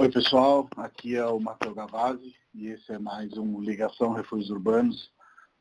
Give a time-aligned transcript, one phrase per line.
[0.00, 5.12] Oi pessoal, aqui é o Matheus Gavazzi e esse é mais um Ligação Refúgios Urbanos,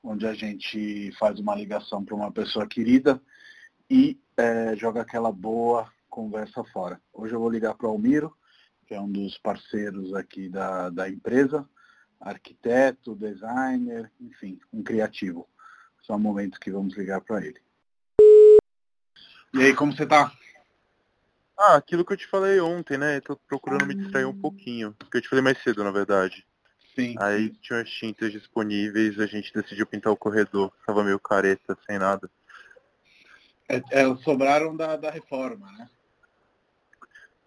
[0.03, 3.19] onde a gente faz uma ligação para uma pessoa querida
[3.89, 7.01] e é, joga aquela boa conversa fora.
[7.11, 8.31] Hoje eu vou ligar para o Almiro,
[8.85, 11.67] que é um dos parceiros aqui da, da empresa,
[12.21, 15.49] arquiteto, designer, enfim, um criativo.
[16.05, 17.59] São momentos que vamos ligar para ele.
[19.51, 20.31] E aí, como você está?
[21.57, 23.19] Ah, aquilo que eu te falei ontem, né?
[23.21, 24.95] Tô procurando me distrair um pouquinho.
[25.11, 26.45] Que eu te falei mais cedo, na verdade.
[26.95, 27.15] Sim.
[27.19, 30.71] Aí tinha as tintas disponíveis, a gente decidiu pintar o corredor.
[30.85, 32.29] Tava meio careta, sem nada.
[33.67, 35.89] É, é, sobraram da, da reforma, né?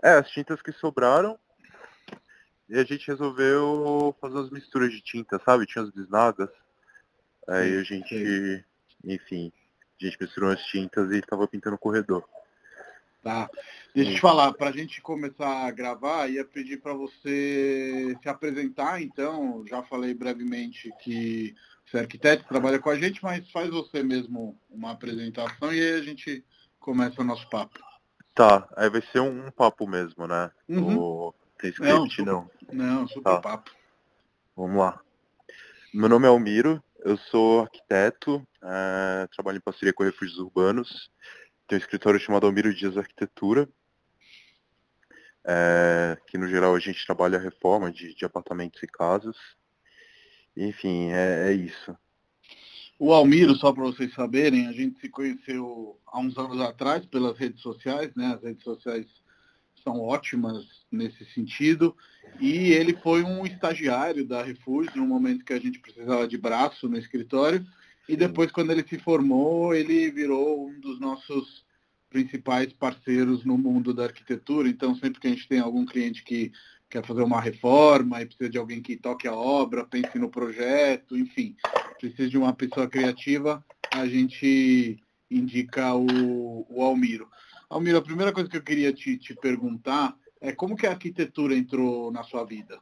[0.02, 1.38] É, as tintas que sobraram.
[2.68, 5.66] E a gente resolveu fazer as misturas de tinta, sabe?
[5.66, 6.50] Tinha as bisnagas.
[7.48, 8.64] Aí a gente,
[9.04, 9.52] enfim,
[10.00, 12.24] a gente misturou as tintas e tava pintando o corredor.
[13.22, 13.50] Tá.
[13.94, 18.28] Deixa eu te falar, para a gente começar a gravar, ia pedir para você se
[18.28, 21.54] apresentar, então, já falei brevemente que
[21.84, 25.92] você é arquiteto, trabalha com a gente, mas faz você mesmo uma apresentação e aí
[25.94, 26.42] a gente
[26.78, 27.78] começa o nosso papo.
[28.34, 30.50] Tá, aí vai ser um, um papo mesmo, né?
[30.68, 30.98] Uhum.
[30.98, 31.34] O...
[31.58, 32.48] Tem script, não.
[32.58, 33.00] Super, não.
[33.00, 33.40] não, super Tá.
[33.40, 33.70] papo.
[34.56, 34.98] Vamos lá.
[35.92, 41.10] Meu nome é Almiro, eu sou arquiteto, eh, trabalho em parceria com Refúgios Urbanos,
[41.70, 43.68] tenho um escritório chamado Almiro Dias Arquitetura,
[45.46, 49.36] eh, que no geral a gente trabalha a reforma de, de apartamentos e casas.
[50.56, 51.96] Enfim, é, é isso.
[52.98, 57.38] O Almiro, só para vocês saberem, a gente se conheceu há uns anos atrás pelas
[57.38, 58.34] redes sociais, né?
[58.34, 59.06] As redes sociais
[59.84, 61.96] são ótimas nesse sentido.
[62.40, 66.88] E ele foi um estagiário da Refúgio no momento que a gente precisava de braço
[66.88, 67.64] no escritório.
[68.10, 71.64] E depois, quando ele se formou, ele virou um dos nossos
[72.08, 74.68] principais parceiros no mundo da arquitetura.
[74.68, 76.50] Então, sempre que a gente tem algum cliente que
[76.88, 81.16] quer fazer uma reforma e precisa de alguém que toque a obra, pense no projeto,
[81.16, 81.54] enfim,
[82.00, 83.64] precisa de uma pessoa criativa,
[83.94, 84.98] a gente
[85.30, 87.28] indica o, o Almiro.
[87.68, 91.54] Almiro, a primeira coisa que eu queria te, te perguntar é como que a arquitetura
[91.54, 92.80] entrou na sua vida?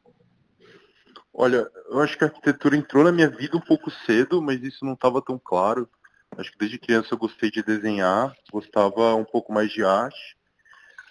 [1.35, 4.85] Olha, eu acho que a arquitetura entrou na minha vida um pouco cedo, mas isso
[4.85, 5.89] não estava tão claro.
[6.37, 10.37] Acho que desde criança eu gostei de desenhar, gostava um pouco mais de arte.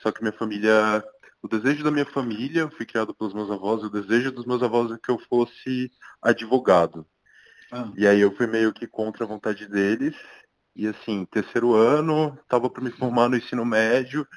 [0.01, 1.03] Só que minha família,
[1.41, 4.61] o desejo da minha família, eu fui criado pelos meus avós, o desejo dos meus
[4.63, 7.05] avós é que eu fosse advogado.
[7.71, 10.15] Ah, E aí eu fui meio que contra a vontade deles.
[10.75, 14.27] E assim, terceiro ano, estava para me formar no ensino médio.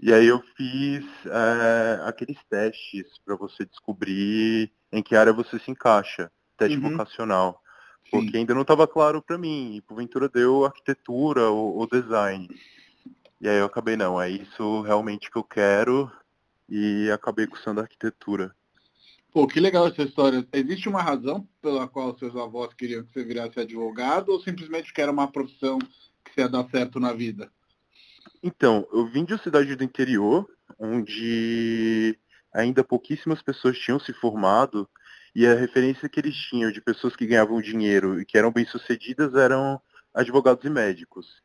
[0.00, 5.70] E aí eu fiz é, aqueles testes para você descobrir em que área você se
[5.70, 6.90] encaixa, teste Uhum.
[6.92, 7.60] vocacional.
[8.04, 8.10] sim.
[8.10, 9.74] Porque ainda não estava claro para mim.
[9.74, 12.48] E porventura deu arquitetura ou, ou design.
[13.40, 16.10] E aí eu acabei, não, é isso realmente que eu quero.
[16.68, 18.54] E acabei cursando arquitetura.
[19.32, 20.46] Pô, que legal essa história.
[20.52, 25.00] Existe uma razão pela qual seus avós queriam que você virasse advogado ou simplesmente que
[25.00, 27.50] era uma profissão que você ia dar certo na vida?
[28.42, 32.18] Então, eu vim de uma cidade do interior, onde
[32.54, 34.88] ainda pouquíssimas pessoas tinham se formado,
[35.34, 39.34] e a referência que eles tinham de pessoas que ganhavam dinheiro e que eram bem-sucedidas
[39.34, 39.80] eram
[40.14, 41.42] advogados e médicos.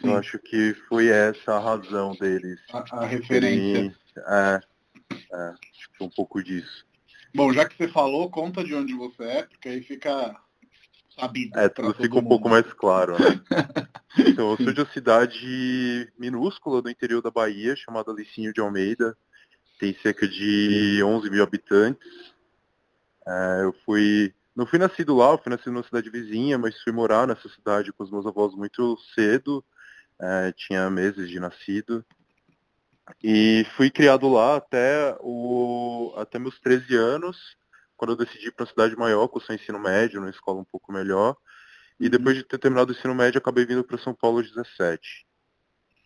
[0.00, 0.08] Sim.
[0.08, 2.60] Eu acho que foi essa a razão deles.
[2.72, 3.94] A, a referência.
[4.16, 4.60] E, é,
[5.32, 5.54] é,
[6.00, 6.84] um pouco disso.
[7.34, 10.34] Bom, já que você falou, conta de onde você é, porque aí fica
[11.18, 11.58] sabido.
[11.58, 12.28] É, tudo fica um mundo.
[12.28, 13.40] pouco mais claro, né?
[14.18, 19.14] Então, eu sou de uma cidade minúscula do interior da Bahia, chamada Licinho de Almeida.
[19.78, 22.08] Tem cerca de 11 mil habitantes.
[23.26, 26.94] É, eu fui, não fui nascido lá, eu fui nascido numa cidade vizinha, mas fui
[26.94, 29.62] morar nessa cidade com os meus avós muito cedo.
[30.18, 32.02] É, tinha meses de nascido.
[33.22, 37.36] E fui criado lá até, o, até meus 13 anos,
[37.96, 40.92] quando eu decidi ir para uma cidade maior, cursar ensino médio, numa escola um pouco
[40.92, 41.36] melhor.
[41.98, 42.10] E Uhum.
[42.10, 45.26] depois de ter terminado o ensino médio, acabei vindo para São Paulo aos 17.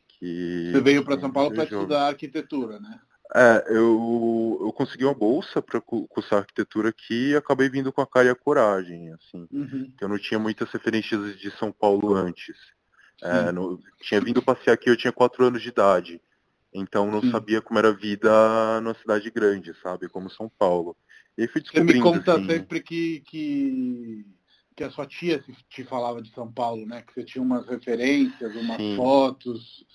[0.08, 3.00] Que Você veio para São Paulo para estudar arquitetura, né?
[3.34, 8.06] É, eu, eu consegui uma bolsa para cursar arquitetura aqui e acabei vindo com a
[8.06, 9.46] cara e a coragem, assim.
[9.52, 9.92] Uhum.
[10.00, 12.56] Eu não tinha muitas referências de São Paulo antes.
[13.22, 13.52] É,
[14.02, 16.20] tinha vindo passear aqui, eu tinha quatro anos de idade.
[16.72, 17.30] Então não Sim.
[17.30, 20.08] sabia como era a vida numa cidade grande, sabe?
[20.08, 20.96] Como São Paulo.
[21.40, 24.26] E fui Você me descobrindo, conta assim, sempre que, que,
[24.76, 27.00] que a sua tia te falava de São Paulo, né?
[27.00, 28.94] Que você tinha umas referências, umas Sim.
[28.94, 29.86] fotos.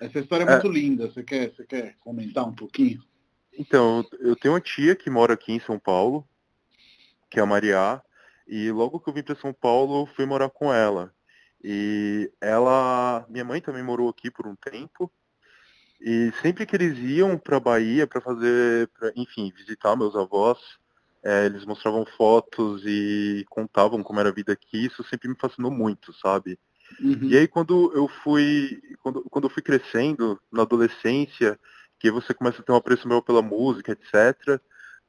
[0.00, 0.50] Essa história é É.
[0.50, 1.08] muito linda.
[1.08, 3.00] Você quer, você quer comentar um pouquinho?
[3.56, 6.28] Então, eu tenho uma tia que mora aqui em São Paulo,
[7.30, 8.02] que é a Mariá,
[8.48, 11.14] e logo que eu vim para São Paulo, eu fui morar com ela.
[11.62, 15.12] E ela, minha mãe também morou aqui por um tempo,
[16.00, 20.58] E sempre que eles iam para Bahia para fazer, pra, enfim, visitar meus avós,
[21.24, 25.70] é, eles mostravam fotos e contavam como era a vida aqui, isso sempre me fascinou
[25.70, 26.58] muito, sabe?
[27.00, 27.28] Uhum.
[27.28, 31.58] E aí quando eu fui, quando, quando eu fui crescendo na adolescência,
[31.98, 34.60] que você começa a ter um apreço maior pela música, etc.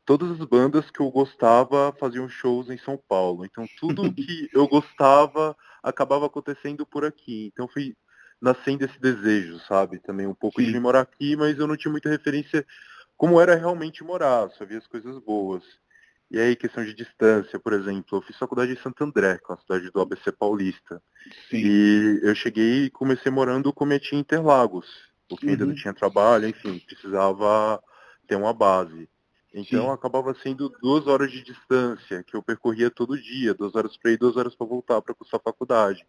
[0.05, 3.45] Todas as bandas que eu gostava faziam shows em São Paulo.
[3.45, 7.51] Então tudo que eu gostava acabava acontecendo por aqui.
[7.53, 7.95] Então fui
[8.41, 9.99] nascendo esse desejo, sabe?
[9.99, 10.71] Também um pouco Sim.
[10.71, 12.65] de morar aqui, mas eu não tinha muita referência
[13.17, 15.61] como era realmente morar, só via as coisas boas.
[16.31, 19.55] E aí, questão de distância, por exemplo, eu fiz faculdade em Santo André, que é
[19.55, 21.01] a cidade do ABC Paulista.
[21.49, 21.57] Sim.
[21.57, 24.85] E eu cheguei e comecei morando como eu tinha Interlagos,
[25.27, 25.51] porque uhum.
[25.53, 25.79] ainda não uhum.
[25.79, 27.81] tinha trabalho, enfim, precisava
[28.27, 29.09] ter uma base.
[29.51, 29.91] Então Sim.
[29.91, 34.17] acabava sendo duas horas de distância, que eu percorria todo dia, duas horas para ir,
[34.17, 36.05] duas horas para voltar para cursar a faculdade.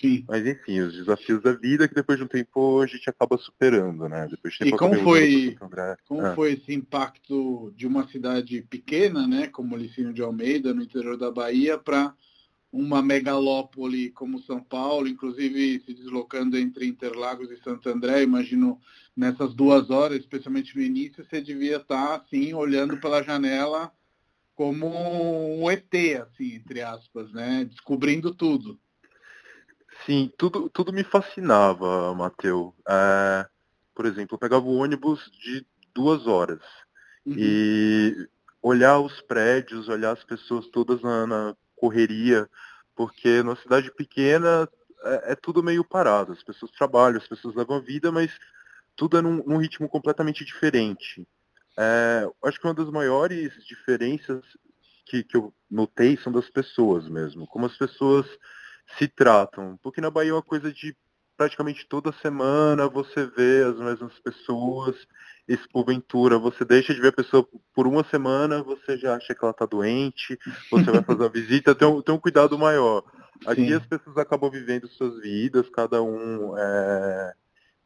[0.00, 0.24] Sim.
[0.26, 4.08] Mas enfim, os desafios da vida que depois de um tempo a gente acaba superando,
[4.08, 4.26] né?
[4.28, 5.56] Depois de e como foi,
[6.06, 6.34] como ah.
[6.34, 11.30] foi esse impacto de uma cidade pequena, né, como Licínio de Almeida, no interior da
[11.30, 12.14] Bahia, para
[12.72, 18.80] uma megalópole como São Paulo, inclusive se deslocando entre Interlagos e Santo André, imagino
[19.14, 23.92] nessas duas horas, especialmente no início, você devia estar assim olhando pela janela
[24.54, 25.92] como um ET,
[26.22, 27.66] assim, entre aspas, né?
[27.66, 28.78] Descobrindo tudo.
[30.04, 32.72] Sim, tudo, tudo me fascinava, Matheus.
[32.88, 33.46] É,
[33.94, 36.62] por exemplo, eu pegava o ônibus de duas horas
[37.26, 37.34] uhum.
[37.36, 38.28] e
[38.60, 42.48] olhar os prédios, olhar as pessoas todas na, na correria,
[42.94, 44.68] porque numa cidade pequena
[45.04, 46.32] é, é, tudo meio parado.
[46.32, 48.30] As pessoas trabalham, as pessoas levam a vida, mas
[48.96, 51.26] tudo é num, num ritmo completamente diferente.
[51.76, 54.44] É, acho que uma das maiores diferenças
[55.06, 57.46] que, que eu notei são das pessoas mesmo.
[57.46, 58.26] Como as pessoas
[58.98, 59.78] se tratam.
[59.82, 60.96] Porque na Bahia é uma coisa de
[61.36, 64.94] praticamente toda semana você vê as mesmas pessoas,
[65.48, 69.34] e se porventura você deixa de ver a pessoa por uma semana, você já acha
[69.34, 70.38] que ela está doente,
[70.70, 73.02] você vai fazer uma visita, tem um, tem um cuidado maior.
[73.44, 73.74] Aqui Sim.
[73.74, 77.34] as pessoas acabam vivendo suas vidas, cada um é,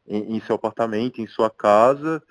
[0.07, 2.21] em, em, seu apartamento, em sua casa,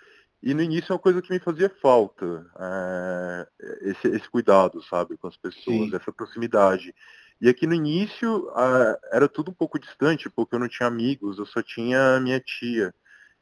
[0.40, 3.48] e no início é uma coisa que me fazia falta, é,
[3.82, 5.96] esse, esse cuidado, sabe, com as pessoas, Sim.
[5.96, 6.94] essa proximidade.
[7.40, 11.38] E aqui no início uh, era tudo um pouco distante, porque eu não tinha amigos,
[11.38, 12.94] eu só tinha minha tia.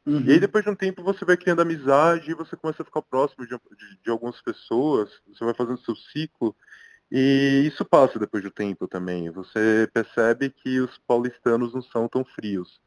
[0.05, 0.25] Uhum.
[0.27, 3.03] E aí depois de um tempo você vai criando amizade e você começa a ficar
[3.03, 6.55] próximo de, de, de, algumas pessoas, você vai fazendo seu ciclo.
[7.11, 9.31] E isso passa depois do tempo também.
[9.31, 12.81] Você percebe que os paulistanos não são tão frios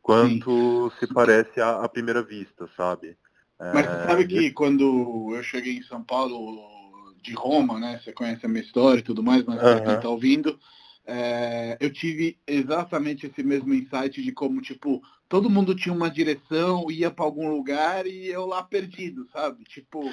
[0.00, 1.06] quanto Sim.
[1.06, 3.16] se parece à, à primeira vista, sabe?
[3.58, 6.73] Mas você sabe é, que quando eu cheguei em São Paulo,
[7.24, 8.00] de Roma, né?
[8.02, 9.84] Você conhece a minha história e tudo mais, mas uhum.
[9.84, 10.58] quem está ouvindo,
[11.06, 16.90] é, eu tive exatamente esse mesmo insight de como, tipo, todo mundo tinha uma direção,
[16.90, 19.64] ia para algum lugar e eu lá perdido, sabe?
[19.64, 20.12] Tipo, o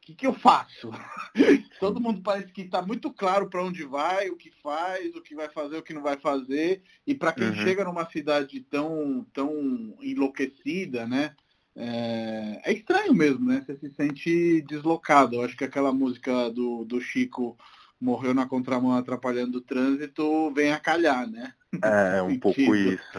[0.00, 0.90] que, que eu faço?
[1.78, 5.34] todo mundo parece que está muito claro para onde vai, o que faz, o que
[5.34, 6.82] vai fazer, o que não vai fazer.
[7.06, 7.56] E para quem uhum.
[7.56, 11.34] chega numa cidade tão, tão enlouquecida, né?
[11.76, 13.64] É, é, estranho mesmo, né?
[13.64, 15.36] Você se sente deslocado.
[15.36, 17.56] Eu acho que aquela música do, do Chico
[18.00, 21.52] morreu na contramão atrapalhando o trânsito vem a calhar, né?
[21.82, 23.18] É, um pouco isso.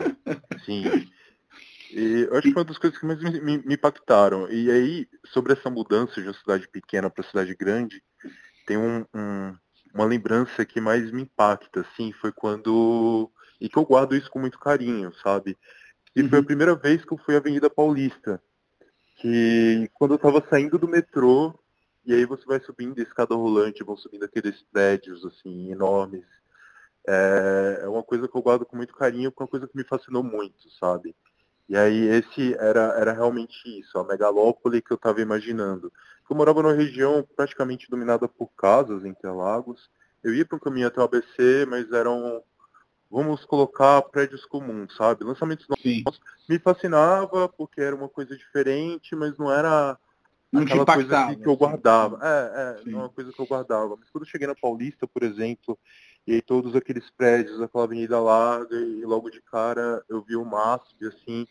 [0.65, 0.83] Sim.
[1.91, 4.49] E eu acho que foi uma das coisas que mais me, me, me impactaram.
[4.49, 8.01] E aí, sobre essa mudança de uma cidade pequena para cidade grande,
[8.65, 9.55] tem um, um,
[9.93, 13.29] uma lembrança que mais me impacta, assim, foi quando.
[13.59, 15.57] E que eu guardo isso com muito carinho, sabe?
[16.15, 16.29] E uhum.
[16.29, 16.45] foi a uhum.
[16.45, 18.41] primeira vez que eu fui à Avenida Paulista.
[19.21, 21.53] Que quando eu estava saindo do metrô,
[22.03, 26.25] e aí você vai subindo escada rolante, vão subindo aqueles prédios assim, enormes.
[27.07, 29.77] É, é uma coisa que eu guardo com muito carinho, porque é uma coisa que
[29.77, 31.15] me fascinou muito, sabe?
[31.69, 35.93] E aí esse era, era realmente isso, a megalópole que eu estava imaginando.
[36.29, 39.89] Eu morava numa região praticamente dominada por casas, Interlagos.
[40.23, 42.41] Eu ia para um caminho até o ABC, mas eram
[43.11, 45.25] vamos colocar prédios comuns, sabe?
[45.25, 49.97] Lançamentos novos me fascinava porque era uma coisa diferente, mas não era
[50.51, 52.19] não aquela coisa que, que eu guardava.
[52.21, 53.97] É, é, não é uma coisa que eu guardava.
[53.97, 55.77] Mas quando eu cheguei na Paulista, por exemplo,
[56.25, 61.07] e todos aqueles prédios, aquela avenida larga, e logo de cara eu vi o MASP,
[61.07, 61.45] assim,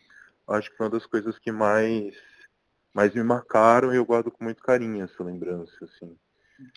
[0.47, 2.15] acho que foi uma das coisas que mais,
[2.93, 6.17] mais me marcaram e eu guardo com muito carinho essa lembrança, assim.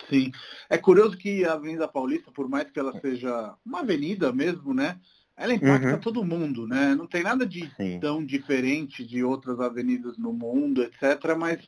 [0.09, 0.33] Sim.
[0.69, 4.99] É curioso que a Avenida Paulista, por mais que ela seja uma avenida mesmo, né?
[5.37, 6.01] Ela impacta uhum.
[6.01, 6.95] todo mundo, né?
[6.95, 7.99] Não tem nada de Sim.
[7.99, 11.37] tão diferente de outras avenidas no mundo, etc.
[11.37, 11.59] Mas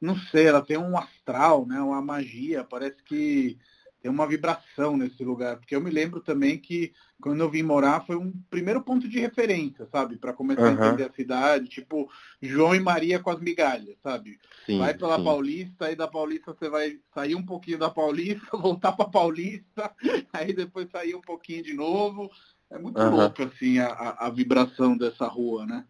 [0.00, 1.80] não sei, ela tem um astral, né?
[1.80, 2.62] Uma magia.
[2.62, 3.58] Parece que
[4.00, 8.04] tem uma vibração nesse lugar, porque eu me lembro também que quando eu vim morar
[8.06, 10.68] foi um primeiro ponto de referência, sabe, para começar uhum.
[10.68, 12.08] a entender a cidade, tipo
[12.40, 14.38] João e Maria com as migalhas, sabe?
[14.64, 15.24] Sim, vai pela sim.
[15.24, 19.94] Paulista, aí da Paulista você vai sair um pouquinho da Paulista, voltar para Paulista,
[20.32, 22.30] aí depois sair um pouquinho de novo.
[22.70, 23.16] É muito uhum.
[23.16, 25.86] louco assim a, a vibração dessa rua, né?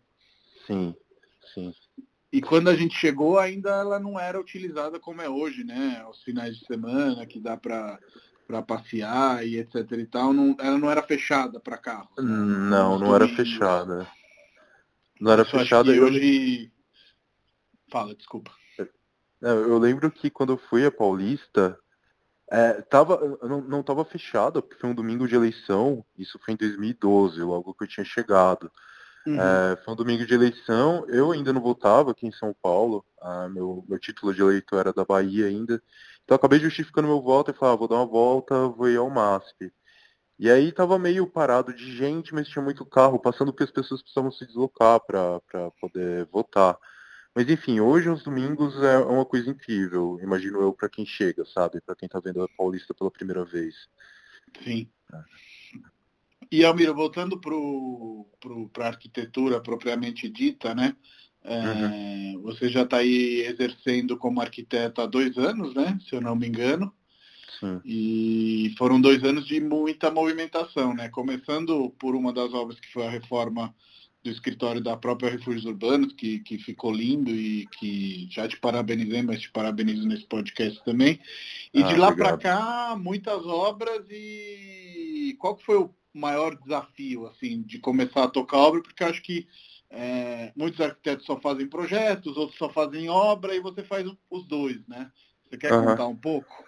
[0.67, 0.95] Sim,
[1.55, 1.75] sim.
[2.33, 6.01] E quando a gente chegou, ainda ela não era utilizada como é hoje, né?
[6.05, 7.99] Aos finais de semana, que dá para
[8.47, 12.09] para passear e etc e tal, não, ela não era fechada para carro.
[12.17, 12.25] Né?
[12.25, 14.07] Não, não era fechada.
[15.21, 15.95] Não era fechada.
[15.95, 16.71] E hoje.
[17.91, 18.53] Fala, desculpa.
[18.79, 21.79] É, eu lembro que quando eu fui a Paulista,
[22.51, 26.57] é, tava, não, não tava fechada, porque foi um domingo de eleição, isso foi em
[26.57, 28.71] 2012, logo que eu tinha chegado.
[29.27, 29.41] Uhum.
[29.41, 33.49] É, foi um domingo de eleição, eu ainda não votava aqui em São Paulo, ah,
[33.49, 35.83] meu, meu título de eleitor era da Bahia ainda,
[36.25, 39.11] então acabei justificando meu voto e falei, ah, vou dar uma volta, vou ir ao
[39.11, 39.73] MASP.
[40.39, 44.03] E aí tava meio parado de gente, mas tinha muito carro passando porque as pessoas
[44.03, 45.41] precisavam se deslocar para
[45.81, 46.79] poder votar.
[47.35, 51.81] Mas enfim, hoje os domingos é uma coisa incrível, imagino eu, para quem chega, sabe?
[51.81, 53.75] Para quem está vendo a Paulista pela primeira vez.
[54.63, 54.89] Sim.
[55.13, 55.56] É.
[56.51, 57.41] E Almiro, voltando
[58.73, 60.97] para a arquitetura propriamente dita, né?
[61.43, 62.43] É, uhum.
[62.43, 65.99] Você já está aí exercendo como arquiteto há dois anos, né?
[66.09, 66.93] Se eu não me engano.
[67.61, 67.81] Sim.
[67.85, 71.09] E foram dois anos de muita movimentação, né?
[71.09, 73.75] Começando por uma das obras que foi a reforma
[74.23, 79.23] do escritório da própria Refúgios Urbanos, que, que ficou lindo e que já te parabenizei,
[79.23, 81.21] mas te parabenizo nesse podcast também.
[81.73, 87.27] E ah, de lá para cá, muitas obras e qual que foi o maior desafio,
[87.27, 88.83] assim, de começar a tocar obra?
[88.83, 89.47] Porque acho que
[89.91, 94.87] é, muitos arquitetos só fazem projetos, outros só fazem obra e você faz os dois,
[94.87, 95.11] né?
[95.45, 95.85] Você quer uhum.
[95.85, 96.65] contar um pouco?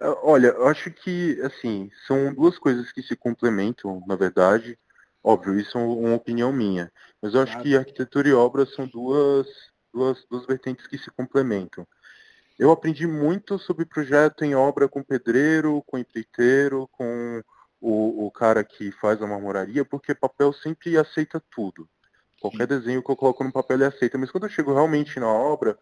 [0.00, 4.78] É, olha, eu acho que, assim, são duas coisas que se complementam, na verdade.
[5.22, 6.92] Óbvio, isso é uma opinião minha.
[7.22, 7.66] Mas eu acho claro.
[7.66, 9.46] que arquitetura e obra são duas,
[9.92, 11.86] duas, duas vertentes que se complementam.
[12.58, 17.42] Eu aprendi muito sobre projeto em obra com pedreiro, com empreiteiro, com
[17.86, 21.86] o, o cara que faz a marmoraria, porque papel sempre aceita tudo.
[22.40, 22.78] Qualquer Sim.
[22.78, 24.16] desenho que eu coloco no papel ele aceita.
[24.16, 25.78] Mas quando eu chego realmente na obra,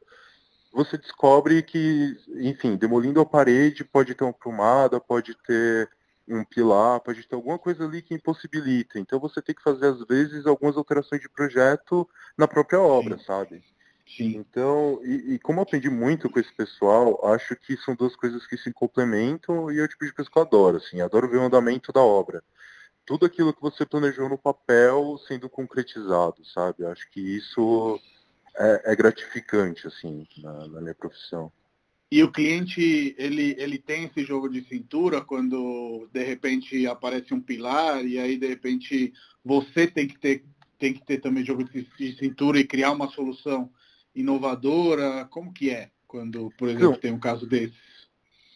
[0.73, 5.89] você descobre que, enfim, demolindo a parede pode ter uma prumada, pode ter
[6.27, 8.99] um pilar, pode ter alguma coisa ali que impossibilita.
[8.99, 13.25] Então você tem que fazer, às vezes, algumas alterações de projeto na própria obra, Sim.
[13.25, 13.63] sabe?
[14.07, 14.37] Sim.
[14.37, 18.47] Então, e, e, como eu aprendi muito com esse pessoal, acho que são duas coisas
[18.47, 21.39] que se complementam e é o tipo de pessoa que eu adoro, assim, adoro ver
[21.39, 22.43] o andamento da obra.
[23.07, 26.85] Tudo aquilo que você planejou no papel sendo concretizado, sabe?
[26.85, 27.99] Acho que isso
[28.57, 31.51] é, é gratificante, assim, na, na minha profissão.
[32.11, 37.41] E o cliente, ele, ele tem esse jogo de cintura quando de repente aparece um
[37.41, 40.45] pilar e aí de repente você tem que ter,
[40.79, 43.71] tem que ter também jogo de, de cintura e criar uma solução
[44.15, 45.27] inovadora?
[45.27, 47.77] Como que é quando, por exemplo, tem um caso desses?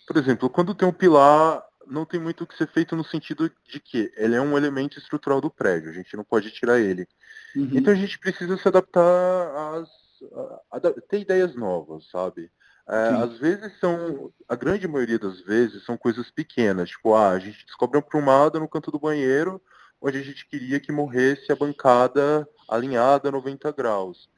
[0.06, 3.50] Por exemplo, quando tem um pilar, não tem muito o que ser feito no sentido
[3.68, 7.08] de que ele é um elemento estrutural do prédio, a gente não pode tirar ele.
[7.54, 7.70] Uhum.
[7.72, 9.02] Então a gente precisa se adaptar
[9.74, 9.88] às.
[10.72, 12.50] A, a, ter ideias novas, sabe?
[12.88, 17.38] É, às vezes são, a grande maioria das vezes são coisas pequenas, tipo, ah, a
[17.38, 19.60] gente descobre uma prumada no canto do banheiro,
[20.00, 24.28] onde a gente queria que morresse a bancada alinhada a 90 graus.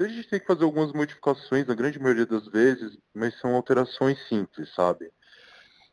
[0.00, 4.18] A gente tem que fazer algumas modificações, na grande maioria das vezes, mas são alterações
[4.28, 5.10] simples, sabe?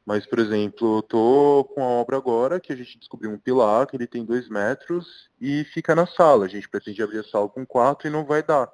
[0.06, 3.88] Mas, por exemplo, eu tô com a obra agora que a gente descobriu um pilar,
[3.88, 6.46] que ele tem dois metros e fica na sala.
[6.46, 8.72] A gente pretende abrir a sala com quatro e não vai dar.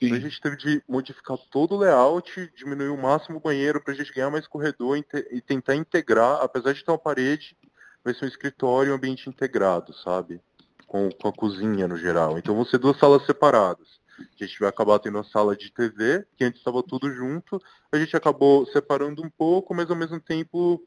[0.00, 3.94] Então a gente teve de modificar todo o layout, diminuir o máximo o banheiro para
[3.94, 4.98] a gente ganhar mais corredor
[5.30, 7.56] e tentar integrar, apesar de ter uma parede,
[8.04, 10.40] vai ser um escritório e um ambiente integrado, sabe?
[10.86, 12.36] Com, com a cozinha no geral.
[12.36, 14.01] Então vão ser duas salas separadas.
[14.40, 17.60] A gente vai acabar tendo a sala de TV, que antes estava tudo junto.
[17.90, 20.82] A gente acabou separando um pouco, mas ao mesmo tempo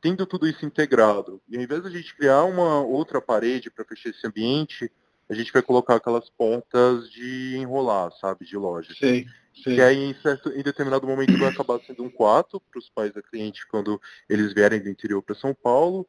[0.00, 1.40] tendo tudo isso integrado.
[1.48, 4.90] E ao invés de a gente criar uma outra parede para fechar esse ambiente,
[5.28, 8.94] a gente vai colocar aquelas pontas de enrolar, sabe, de loja.
[8.94, 9.74] Sim, sim.
[9.74, 13.12] Que aí, em, certo, em determinado momento, vai acabar sendo um quarto para os pais
[13.12, 16.06] da cliente quando eles vierem do interior para São Paulo.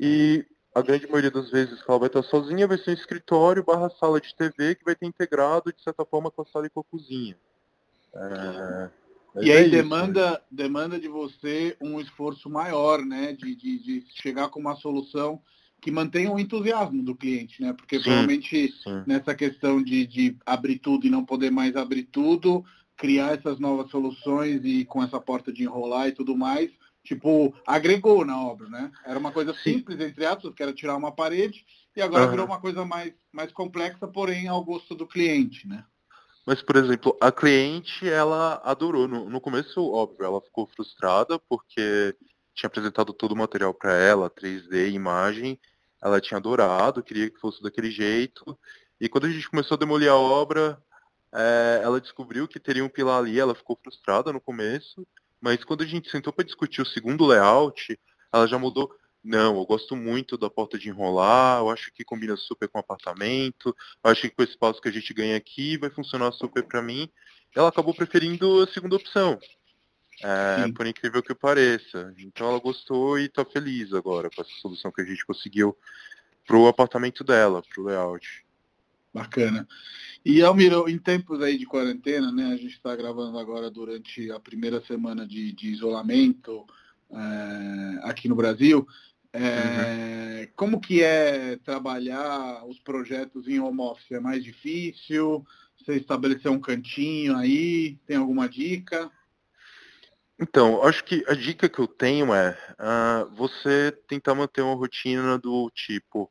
[0.00, 0.46] E
[0.78, 3.90] a grande maioria das vezes que ela vai estar sozinha vai ser um escritório barra
[3.90, 6.80] sala de TV que vai ter integrado, de certa forma, com a sala e com
[6.80, 7.36] a cozinha.
[8.14, 8.90] É...
[9.40, 13.32] E aí é demanda, isso, demanda de você um esforço maior, né?
[13.32, 15.40] De, de, de chegar com uma solução
[15.80, 17.72] que mantenha o entusiasmo do cliente, né?
[17.72, 19.02] Porque sim, provavelmente sim.
[19.06, 22.64] nessa questão de, de abrir tudo e não poder mais abrir tudo,
[22.96, 26.70] criar essas novas soluções e com essa porta de enrolar e tudo mais,
[27.08, 28.92] tipo, agregou na obra, né?
[29.06, 31.64] Era uma coisa simples, entre aspas, que era tirar uma parede,
[31.96, 32.30] e agora uhum.
[32.30, 35.84] virou uma coisa mais, mais complexa, porém ao gosto do cliente, né?
[36.46, 39.08] Mas, por exemplo, a cliente, ela adorou.
[39.08, 42.14] No, no começo, óbvio, ela ficou frustrada porque
[42.54, 45.58] tinha apresentado todo o material para ela, 3D, imagem,
[46.02, 48.58] ela tinha adorado, queria que fosse daquele jeito.
[49.00, 50.78] E quando a gente começou a demolir a obra,
[51.34, 55.06] é, ela descobriu que teria um pilar ali, ela ficou frustrada no começo,
[55.40, 57.98] mas quando a gente sentou para discutir o segundo layout,
[58.32, 58.90] ela já mudou.
[59.22, 62.80] Não, eu gosto muito da porta de enrolar, eu acho que combina super com o
[62.80, 66.62] apartamento, eu acho que com o espaço que a gente ganha aqui vai funcionar super
[66.62, 67.10] para mim.
[67.54, 69.38] Ela acabou preferindo a segunda opção,
[70.22, 72.14] é, por incrível que pareça.
[72.18, 75.76] Então ela gostou e está feliz agora com essa solução que a gente conseguiu
[76.46, 78.46] pro apartamento dela, pro layout.
[79.18, 79.66] Bacana.
[80.24, 82.52] E Almiro, em tempos aí de quarentena, né?
[82.52, 86.64] A gente está gravando agora durante a primeira semana de, de isolamento
[87.10, 88.86] é, aqui no Brasil.
[89.32, 90.52] É, uhum.
[90.56, 94.12] Como que é trabalhar os projetos em home office?
[94.12, 95.44] É mais difícil?
[95.76, 97.98] Você estabeleceu um cantinho aí?
[98.06, 99.10] Tem alguma dica?
[100.40, 105.36] Então, acho que a dica que eu tenho é uh, você tentar manter uma rotina
[105.36, 106.30] do tipo,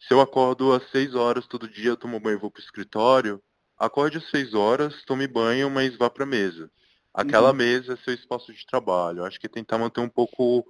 [0.00, 3.42] se eu acordo às 6 horas todo dia, tomo banho e vou para o escritório,
[3.78, 6.70] acorde às 6 horas, tome banho, mas vá para a mesa.
[7.12, 7.56] Aquela uhum.
[7.56, 9.24] mesa é seu espaço de trabalho.
[9.24, 10.64] Acho que é tentar manter um pouco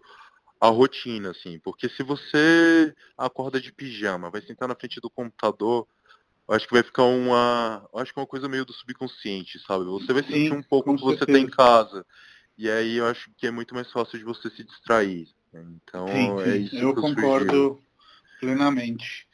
[0.60, 5.86] a rotina, assim, porque se você acorda de pijama, vai sentar na frente do computador,
[6.48, 7.88] acho que vai ficar uma.
[7.94, 9.84] Acho que é uma coisa meio do subconsciente, sabe?
[9.84, 12.04] Você vai sentir Sim, um pouco o que você tem em casa.
[12.58, 15.28] E aí eu acho que é muito mais fácil de você se distrair.
[15.54, 17.82] Então sim, é isso eu que eu concordo sugiro.
[18.40, 19.28] Plenamente.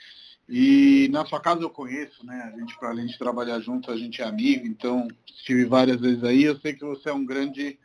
[0.48, 2.52] E na sua casa eu conheço, né?
[2.54, 6.22] A gente, para além de trabalhar junto, a gente é amigo, então estive várias vezes
[6.22, 6.44] aí.
[6.44, 7.78] Eu sei que você é um grande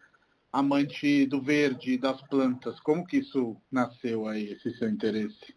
[0.52, 2.80] amante do verde, das plantas.
[2.82, 5.56] Como que isso nasceu aí, esse seu interesse?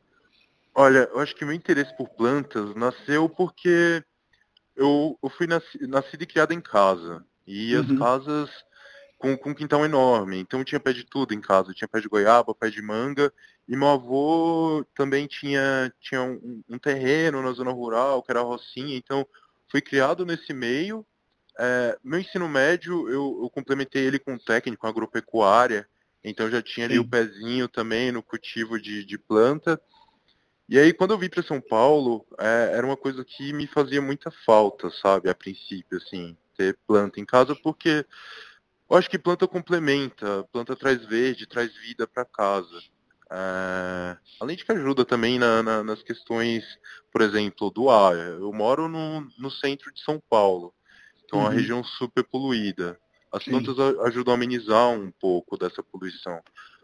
[0.74, 4.02] Olha, eu acho que meu interesse por plantas nasceu porque
[4.74, 7.24] eu, eu fui nasci, nascido e criado em casa.
[7.46, 7.82] E uhum.
[7.82, 8.50] as casas
[9.18, 10.38] com, com um quintal enorme.
[10.38, 11.72] Então tinha pé de tudo em casa.
[11.72, 13.32] Tinha pé de goiaba, pé de manga.
[13.68, 18.44] E meu avô também tinha, tinha um, um terreno na zona rural, que era a
[18.44, 18.96] Rocinha.
[18.96, 19.26] Então
[19.68, 21.06] fui criado nesse meio.
[21.58, 25.88] É, meu ensino médio, eu, eu, complementei ele com técnico agropecuária.
[26.22, 27.00] Então já tinha ali Sim.
[27.00, 29.80] o pezinho também no cultivo de, de planta.
[30.68, 34.00] E aí, quando eu vim para São Paulo, é, era uma coisa que me fazia
[34.00, 38.04] muita falta, sabe, a princípio, assim, ter planta em casa, porque
[38.88, 42.82] eu acho que planta complementa, planta traz verde, traz vida para casa.
[43.30, 46.62] É, além de que ajuda também na, na, nas questões,
[47.10, 48.14] por exemplo, do ar.
[48.16, 50.74] Eu moro no, no centro de São Paulo,
[51.24, 51.56] então é uma uhum.
[51.56, 52.98] região super poluída.
[53.32, 53.50] As Sim.
[53.50, 56.40] plantas ajudam a amenizar um pouco dessa poluição.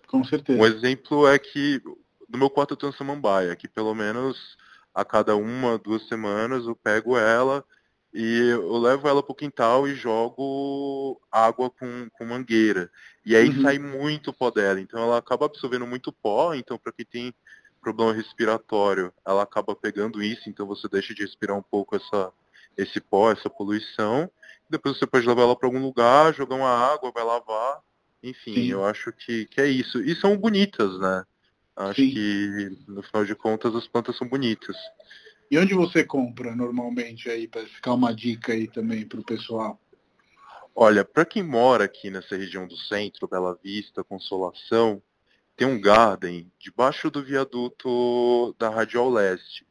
[0.08, 0.58] Com certeza.
[0.58, 1.80] Um exemplo é que
[2.28, 4.56] no meu quarto eu tenho samambaia, que pelo menos
[4.92, 7.64] a cada uma, duas semanas eu pego ela
[8.12, 12.90] e eu levo ela pro quintal e jogo água com, com mangueira.
[13.24, 13.62] E aí uhum.
[13.62, 14.80] sai muito pó dela.
[14.80, 17.34] Então ela acaba absorvendo muito pó, então para quem tem
[17.80, 22.30] problema respiratório, ela acaba pegando isso, então você deixa de respirar um pouco essa,
[22.76, 24.30] esse pó, essa poluição.
[24.68, 27.80] Depois você pode levar ela para algum lugar, jogar uma água, vai lavar.
[28.22, 28.66] Enfim, Sim.
[28.70, 29.98] eu acho que, que é isso.
[30.02, 31.24] E são bonitas, né?
[31.74, 32.10] Acho Sim.
[32.10, 34.76] que, no final de contas, as plantas são bonitas.
[35.50, 39.80] E onde você compra normalmente aí, para ficar uma dica aí também para o pessoal?
[40.74, 45.02] Olha, para quem mora aqui nessa região do centro, Bela Vista, Consolação,
[45.56, 49.66] tem um garden debaixo do viaduto da Rádio Leste.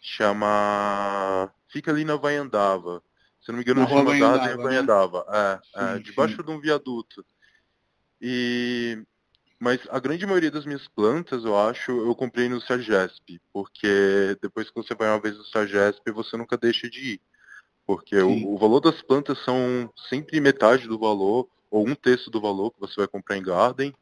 [0.00, 1.52] Chama.
[1.68, 3.02] Fica ali na Vaiandava.
[3.40, 5.26] Se não me engano, chama Garden Vaiandava.
[5.28, 5.60] Né?
[5.74, 6.42] É, é sim, debaixo sim.
[6.42, 7.26] de um viaduto.
[8.20, 9.02] E
[9.60, 14.70] mas a grande maioria das minhas plantas, eu acho, eu comprei no Sargesp, porque depois
[14.70, 17.20] que você vai uma vez no Sargesp, você nunca deixa de ir.
[17.84, 22.40] Porque o, o, valor das plantas são sempre metade do valor, ou um terço do
[22.40, 23.94] valor que você vai comprar em Garden.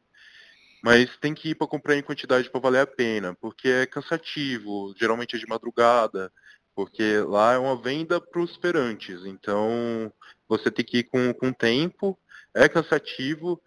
[0.83, 4.93] Mas tem que ir para comprar em quantidade para valer a pena, porque é cansativo,
[4.95, 6.31] geralmente é de madrugada,
[6.75, 9.25] porque lá é uma venda para os ferantes.
[9.25, 10.13] Então
[10.47, 12.17] você tem que ir com, com tempo,
[12.53, 13.59] é cansativo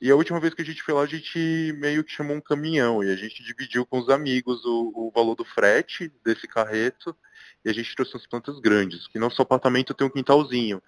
[0.00, 2.40] e a última vez que a gente foi lá, a gente meio que chamou um
[2.40, 7.16] caminhão e a gente dividiu com os amigos o, o valor do frete desse carreto
[7.64, 10.82] e a gente trouxe umas plantas grandes, que nosso apartamento tem um quintalzinho.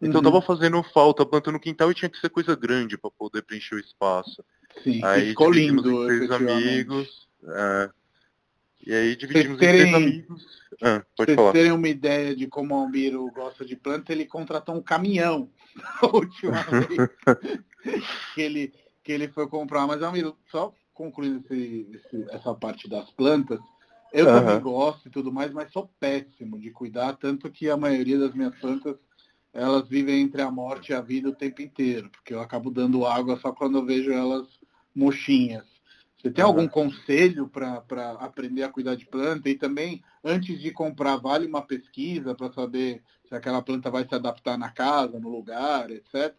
[0.00, 0.24] Então uhum.
[0.24, 3.74] tava fazendo falta planta no quintal e tinha que ser coisa grande para poder preencher
[3.74, 4.44] o espaço.
[4.82, 7.28] Sim, aí ficou lindo, três amigos.
[7.44, 7.90] É,
[8.86, 10.46] e aí dividimos terem, em três amigos.
[10.82, 14.74] Ah, pode vocês terem uma ideia de como o Almiro gosta de planta, ele contratou
[14.74, 15.50] um caminhão
[16.02, 17.10] a última vez.
[18.34, 19.86] que ele, que ele foi comprar.
[19.86, 23.60] Mas, amigo, só concluindo esse, esse, essa parte das plantas,
[24.12, 24.32] eu uhum.
[24.32, 28.34] também gosto e tudo mais, mas sou péssimo de cuidar, tanto que a maioria das
[28.34, 28.96] minhas plantas
[29.52, 33.06] elas vivem entre a morte e a vida o tempo inteiro, porque eu acabo dando
[33.06, 34.46] água só quando eu vejo elas
[34.94, 35.64] mochinhas.
[36.20, 37.82] Você tem algum conselho para
[38.20, 39.48] aprender a cuidar de planta?
[39.48, 44.14] E também, antes de comprar, vale uma pesquisa para saber se aquela planta vai se
[44.14, 46.36] adaptar na casa, no lugar, etc?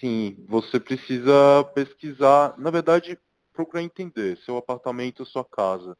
[0.00, 3.18] Sim, você precisa pesquisar, na verdade,
[3.52, 5.94] procurar entender seu apartamento, sua casa.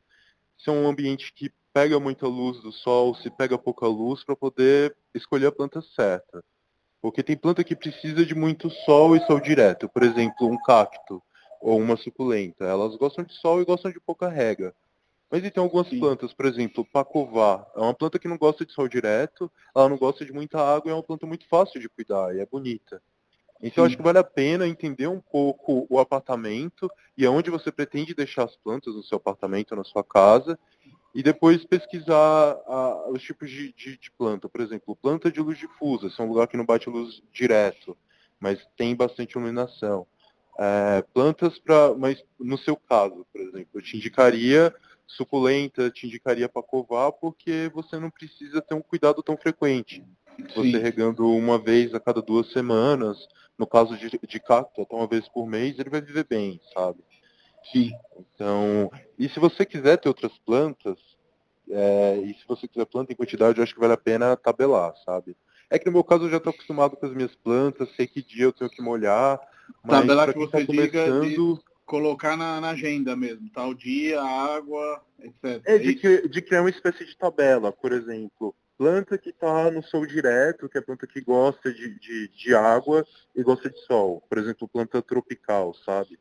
[0.56, 4.34] Se é um ambiente que pega muita luz do sol, se pega pouca luz, para
[4.34, 6.42] poder escolher a planta certa.
[7.02, 9.90] Porque tem planta que precisa de muito sol e sol direto.
[9.90, 11.22] Por exemplo, um cacto
[11.60, 12.64] ou uma suculenta.
[12.64, 14.74] Elas gostam de sol e gostam de pouca rega.
[15.30, 16.00] Mas e tem algumas Sim.
[16.00, 17.66] plantas, por exemplo, pacová.
[17.76, 20.90] É uma planta que não gosta de sol direto, ela não gosta de muita água
[20.90, 23.02] e é uma planta muito fácil de cuidar e é bonita.
[23.60, 28.14] Então acho que vale a pena entender um pouco o apartamento e aonde você pretende
[28.14, 30.56] deixar as plantas no seu apartamento, na sua casa,
[31.14, 32.56] e depois pesquisar
[33.08, 34.48] os tipos de, de, de, planta.
[34.48, 37.96] Por exemplo, planta de luz difusa, esse é um lugar que não bate luz direto,
[38.38, 40.06] mas tem bastante iluminação.
[40.58, 44.74] É, plantas para, mas no seu caso, por exemplo, eu te indicaria
[45.08, 50.04] suculenta, te indicaria para covar, porque você não precisa ter um cuidado tão frequente.
[50.54, 50.78] Você Sim.
[50.78, 53.26] regando uma vez a cada duas semanas,
[53.58, 56.98] no caso de, de cacto, até uma vez por mês, ele vai viver bem, sabe?
[57.72, 57.92] Sim.
[58.16, 60.98] Então, e se você quiser ter outras plantas,
[61.70, 64.94] é, e se você quiser planta em quantidade, eu acho que vale a pena tabelar,
[65.04, 65.36] sabe?
[65.70, 68.22] É que no meu caso eu já estou acostumado com as minhas plantas, sei que
[68.22, 69.40] dia eu tenho que molhar.
[69.82, 71.56] Mas tabelar que você tá começando...
[71.56, 75.62] de colocar na, na, agenda mesmo, tal dia, água, etc.
[75.64, 79.82] É, de, que, de criar uma espécie de tabela, por exemplo planta que está no
[79.82, 83.04] sol direto, que é planta que gosta de, de, de, água
[83.34, 84.22] e gosta de sol.
[84.28, 86.16] Por exemplo, planta tropical, sabe?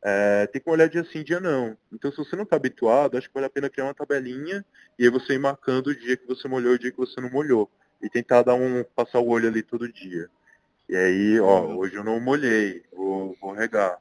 [0.00, 1.76] É, tem que olhar dia sim, dia não.
[1.92, 4.64] Então, se você não está habituado, acho que vale a pena criar uma tabelinha
[4.96, 7.20] e aí você ir marcando o dia que você molhou e o dia que você
[7.20, 7.68] não molhou.
[8.02, 10.28] E tentar dar um, passar o olho ali todo dia.
[10.88, 11.76] E aí, ó, uhum.
[11.78, 13.98] hoje eu não molhei, vou, vou regar.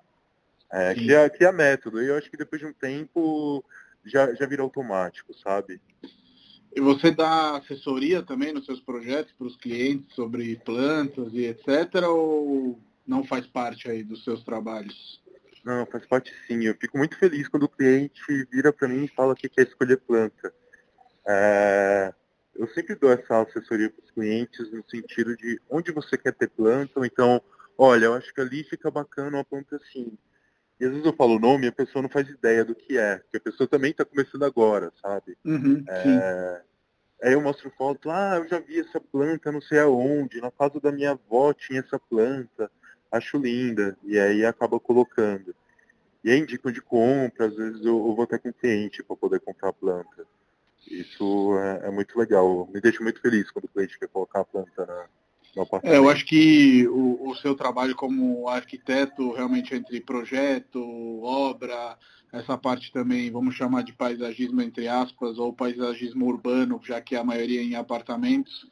[0.71, 2.01] É, criar, criar método.
[2.01, 3.63] E eu acho que depois de um tempo
[4.05, 5.81] já, já vira automático, sabe?
[6.75, 12.03] E você dá assessoria também nos seus projetos para os clientes sobre plantas e etc.
[12.07, 15.21] Ou não faz parte aí dos seus trabalhos?
[15.63, 16.63] Não, faz parte sim.
[16.63, 19.97] Eu fico muito feliz quando o cliente vira para mim e fala que quer escolher
[19.97, 20.53] planta.
[21.25, 22.13] É...
[22.57, 26.49] Eu sempre dou essa assessoria para os clientes no sentido de onde você quer ter
[26.49, 27.41] planta, ou então,
[27.77, 30.17] olha, eu acho que ali fica bacana uma planta assim.
[30.79, 32.97] E às vezes eu falo o nome e a pessoa não faz ideia do que
[32.97, 35.37] é, porque a pessoa também está começando agora, sabe?
[35.45, 36.61] Uhum, é...
[37.23, 40.79] Aí eu mostro foto, ah, eu já vi essa planta não sei aonde, na casa
[40.79, 42.69] da minha avó tinha essa planta,
[43.11, 45.55] acho linda, e aí acaba colocando.
[46.23, 49.39] E aí indico de compra, às vezes eu, eu vou até com cliente para poder
[49.39, 50.27] comprar a planta.
[50.89, 54.45] Isso é, é, muito legal, me deixa muito feliz quando o cliente quer colocar a
[54.45, 55.05] planta na,
[55.83, 60.79] é, eu acho que o, o, seu trabalho como arquiteto, realmente entre projeto,
[61.23, 61.97] obra,
[62.31, 67.23] essa parte também, vamos chamar de paisagismo entre aspas, ou paisagismo urbano, já que a
[67.23, 68.67] maioria é em apartamentos,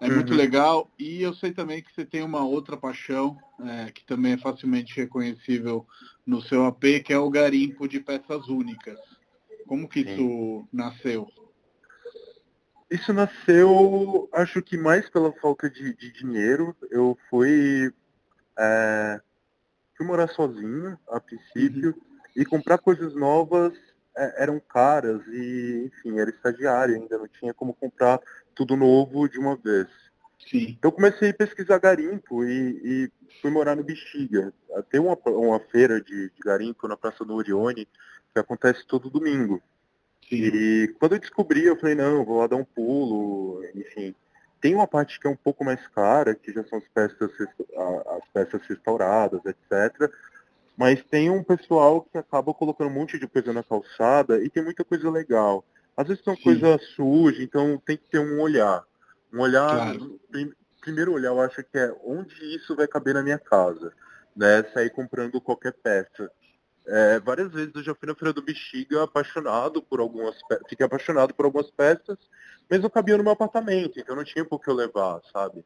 [0.00, 0.14] é uhum.
[0.14, 0.90] muito legal.
[0.98, 4.96] E eu sei também que você tem uma outra paixão, é, que também é facilmente
[4.96, 5.86] reconhecível
[6.24, 8.98] no seu AP, que é o garimpo de peças únicas.
[9.66, 10.12] Como que Sim.
[10.14, 11.28] isso nasceu?
[12.90, 16.76] Isso nasceu, acho que mais pela falta de, de dinheiro.
[16.90, 17.92] Eu fui,
[18.58, 19.20] é,
[19.96, 22.02] fui morar sozinho a princípio uhum.
[22.34, 23.72] e comprar coisas novas
[24.16, 28.20] é, eram caras e, enfim, era estagiário ainda, não tinha como comprar
[28.54, 29.86] tudo novo de uma vez.
[30.48, 30.74] Sim.
[30.78, 34.52] Então comecei a pesquisar garimpo e, e fui morar no Bexiga.
[34.90, 37.86] Tem uma, uma feira de, de garimpo na Praça do Orione
[38.32, 39.62] que acontece todo domingo.
[40.30, 40.44] Sim.
[40.44, 44.14] E quando eu descobri, eu falei, não, vou lá dar um pulo, enfim.
[44.60, 47.30] Tem uma parte que é um pouco mais cara, que já são as peças,
[48.06, 50.10] as peças restauradas, etc.
[50.76, 54.62] Mas tem um pessoal que acaba colocando um monte de coisa na calçada e tem
[54.62, 55.64] muita coisa legal.
[55.96, 58.84] Às vezes são coisa suja, então tem que ter um olhar.
[59.32, 60.20] Um olhar, claro.
[60.80, 63.92] primeiro olhar, eu acho que é onde isso vai caber na minha casa.
[64.36, 64.62] Né?
[64.72, 66.30] Sair comprando qualquer peça.
[66.86, 70.86] É, várias vezes eu já fui na Feira do Bexiga apaixonado por algumas peças, fiquei
[70.86, 72.18] apaixonado por algumas peças,
[72.68, 75.64] mas não cabia no meu apartamento, então não tinha por que eu levar, sabe?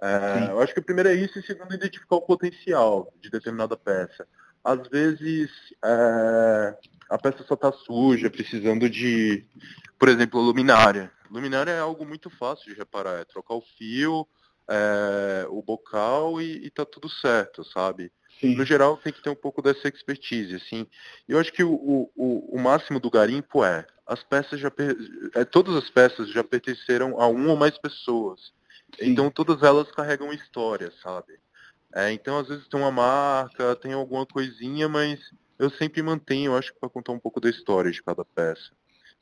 [0.00, 3.76] É, eu acho que o primeiro é isso e segundo identificar o potencial de determinada
[3.76, 4.26] peça.
[4.64, 5.50] Às vezes
[5.84, 6.76] é,
[7.08, 9.44] a peça só está suja, precisando de,
[9.98, 11.10] por exemplo, luminária.
[11.30, 14.26] Luminária é algo muito fácil de reparar, é trocar o fio,
[14.68, 18.12] é, o bocal e, e tá tudo certo, sabe?
[18.42, 18.56] Sim.
[18.56, 20.84] No geral, tem que ter um pouco dessa expertise, assim.
[21.28, 24.70] Eu acho que o, o, o máximo do garimpo é, as peças já,
[25.36, 28.52] é, todas as peças já pertenceram a uma ou mais pessoas.
[28.98, 29.10] Sim.
[29.10, 31.34] Então, todas elas carregam história, sabe?
[31.94, 35.20] É, então, às vezes tem uma marca, tem alguma coisinha, mas
[35.56, 38.72] eu sempre mantenho, eu acho que para contar um pouco da história de cada peça.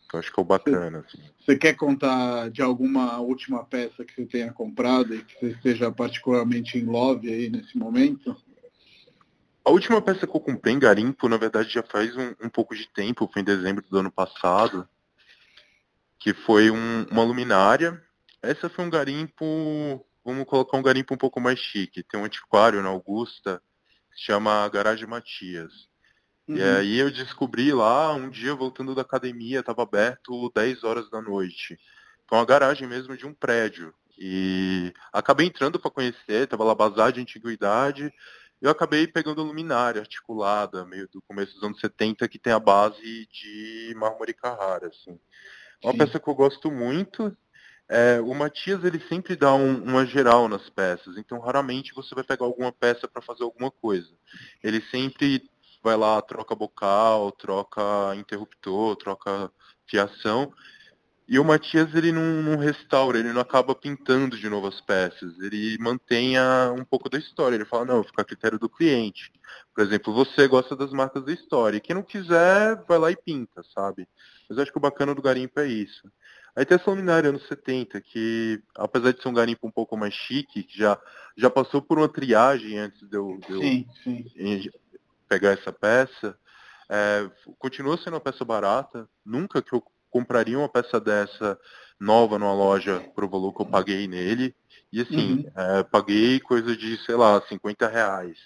[0.08, 1.04] Que eu acho que é o bacana.
[1.06, 1.30] Você, assim.
[1.38, 5.92] você quer contar de alguma última peça que você tenha comprado e que você esteja
[5.92, 8.34] particularmente em love aí nesse momento?
[9.64, 12.74] A última peça que eu comprei em garimpo, na verdade, já faz um, um pouco
[12.74, 14.88] de tempo, foi em dezembro do ano passado,
[16.18, 18.02] que foi um, uma luminária.
[18.42, 22.02] Essa foi um garimpo, vamos colocar um garimpo um pouco mais chique.
[22.02, 23.62] Tem um antiquário na Augusta,
[24.10, 25.88] que se chama Garagem Matias.
[26.48, 26.56] Uhum.
[26.56, 31.20] E aí eu descobri lá, um dia voltando da academia, estava aberto 10 horas da
[31.20, 31.78] noite.
[32.24, 33.92] Então a garagem mesmo de um prédio.
[34.18, 38.12] E acabei entrando para conhecer, estava lá bazar de antiguidade
[38.60, 43.26] eu acabei pegando luminária articulada, meio do começo dos anos 70, que tem a base
[43.26, 45.18] de mármore Carrara, assim.
[45.82, 45.98] Uma Sim.
[45.98, 47.34] peça que eu gosto muito.
[47.88, 52.22] É, o Matias ele sempre dá um, uma geral nas peças, então raramente você vai
[52.22, 54.10] pegar alguma peça para fazer alguma coisa.
[54.62, 55.50] Ele sempre
[55.82, 59.50] vai lá, troca bocal, troca interruptor, troca
[59.88, 60.52] fiação,
[61.30, 65.38] e o Matias, ele não, não, restaura, ele não acaba pintando de novo as peças.
[65.38, 67.54] Ele mantém a, um pouco da história.
[67.54, 69.30] Ele fala, não, fica a critério do cliente.
[69.72, 71.78] Por exemplo, você gosta das marcas da história.
[71.78, 74.08] Quem não quiser, vai lá e pinta, sabe?
[74.48, 76.10] Mas eu acho que o bacana do garimpo é isso.
[76.56, 80.12] Aí tem essa luminária anos 70, que apesar de ser um garimpo um pouco mais
[80.12, 80.98] chique, que já,
[81.36, 84.70] já passou por uma triagem antes de eu, de eu sim, sim.
[85.28, 86.36] pegar essa peça,
[86.88, 89.08] é, continua sendo uma peça barata.
[89.24, 91.58] Nunca que eu compraria uma peça dessa
[91.98, 94.54] nova numa loja pro valor que eu paguei nele.
[94.92, 95.52] E assim, uhum.
[95.54, 98.36] é, paguei coisa de, sei lá, 50 reais.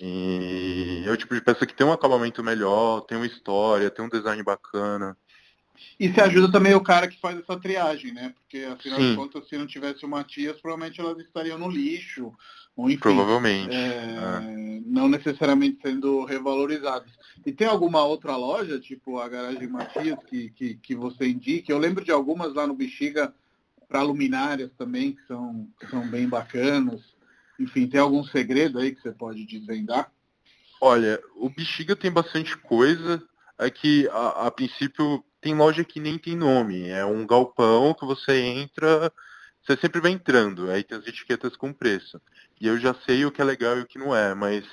[0.00, 4.04] E é o tipo de peça que tem um acabamento melhor, tem uma história, tem
[4.04, 5.16] um design bacana.
[5.98, 8.34] E se ajuda também o cara que faz essa triagem, né?
[8.36, 9.10] Porque afinal Sim.
[9.10, 12.32] de contas, se não tivesse o Matias, provavelmente elas estariam no lixo.
[12.76, 13.74] Ou, enfim, Provavelmente.
[13.74, 14.80] É, é.
[14.84, 17.10] Não necessariamente sendo revalorizadas.
[17.44, 21.72] E tem alguma outra loja, tipo a Garagem Matias, que, que, que você indique?
[21.72, 23.32] Eu lembro de algumas lá no Bexiga
[23.88, 27.00] para luminárias também, que são, que são bem bacanas.
[27.58, 30.10] Enfim, tem algum segredo aí que você pode desvendar?
[30.80, 33.22] Olha, o Bexiga tem bastante coisa.
[33.58, 36.88] É que, a, a princípio, tem loja que nem tem nome.
[36.88, 39.12] É um galpão que você entra,
[39.62, 40.68] você sempre vai entrando.
[40.68, 42.20] Aí tem as etiquetas com preço.
[42.60, 44.64] E eu já sei o que é legal e o que não é, mas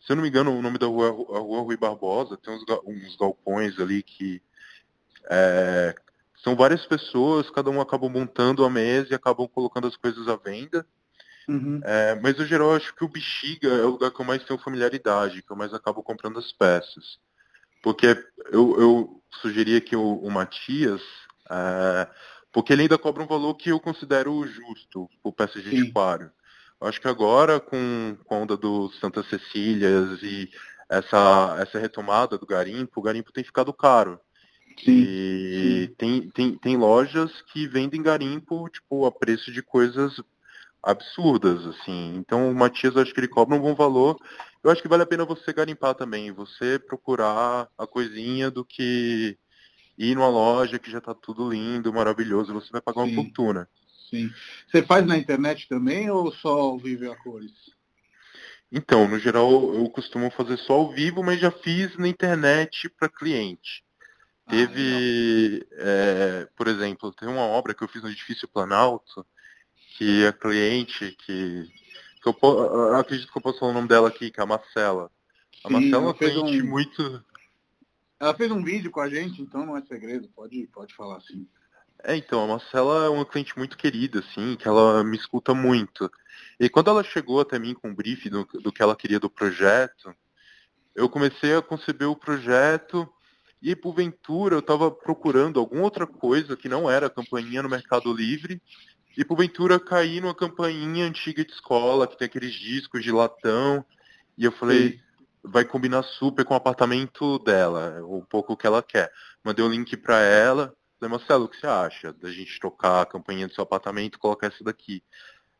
[0.00, 2.64] se eu não me engano, o nome da rua a Rua Rui Barbosa, tem uns,
[2.84, 4.42] uns galpões ali que
[5.30, 5.94] é,
[6.42, 10.34] são várias pessoas, cada um acaba montando a mesa e acabam colocando as coisas à
[10.34, 10.84] venda.
[11.48, 11.80] Uhum.
[11.84, 14.42] É, mas no geral, eu acho que o Bexiga é o lugar que eu mais
[14.42, 17.20] tenho familiaridade, que eu mais acabo comprando as peças.
[17.82, 18.06] Porque
[18.50, 21.02] eu, eu sugeria que o, o Matias,
[21.50, 22.08] é,
[22.52, 26.30] porque ele ainda cobra um valor que eu considero justo por peça de antiquário.
[26.80, 30.50] Acho que agora, com, com a onda do Santa Cecílias e
[30.88, 34.20] essa, essa retomada do garimpo, o garimpo tem ficado caro.
[34.84, 35.94] Sim, e sim.
[35.96, 40.20] Tem, tem, tem lojas que vendem garimpo tipo, a preço de coisas
[40.82, 42.16] absurdas, assim.
[42.16, 44.18] Então o Matias, acho que ele cobra um bom valor.
[44.62, 49.36] Eu acho que vale a pena você garimpar também, você procurar a coisinha do que
[49.98, 53.08] ir numa loja que já está tudo lindo, maravilhoso, você vai pagar Sim.
[53.08, 53.68] uma fortuna.
[54.08, 54.30] Sim.
[54.68, 57.52] Você faz na internet também ou só ao vivo e a cores?
[58.70, 63.08] Então, no geral, eu costumo fazer só ao vivo, mas já fiz na internet para
[63.08, 63.84] cliente.
[64.46, 69.26] Ah, Teve, é, por exemplo, tem uma obra que eu fiz no edifício Planalto,
[69.96, 71.68] que a cliente, que,
[72.22, 74.46] que eu, eu, acredito que eu posso falar o nome dela aqui, que é a
[74.46, 75.10] Marcela.
[75.64, 76.66] A Sim, Marcela é uma cliente um...
[76.66, 77.24] muito.
[78.20, 81.46] Ela fez um vídeo com a gente, então não é segredo, pode, pode falar assim.
[82.04, 86.10] É, então, a Marcela é uma cliente muito querida, assim, que ela me escuta muito.
[86.58, 89.28] E quando ela chegou até mim com um brief do, do que ela queria do
[89.28, 90.14] projeto,
[90.94, 93.08] eu comecei a conceber o projeto
[93.60, 98.60] e, porventura, eu estava procurando alguma outra coisa que não era campainha no Mercado Livre
[99.16, 103.84] e porventura caí numa campainha antiga de escola, que tem aqueles discos de latão.
[104.36, 105.00] E eu falei, Sim.
[105.44, 109.10] vai combinar super com o apartamento dela, um pouco o que ela quer.
[109.44, 110.74] Mandei o um link para ela.
[110.98, 114.18] Falei, Marcelo, o que você acha da gente trocar a campainha do seu apartamento e
[114.18, 115.02] colocar essa daqui?